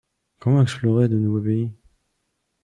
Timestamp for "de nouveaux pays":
1.09-1.71